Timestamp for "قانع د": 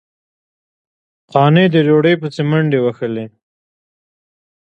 1.31-1.75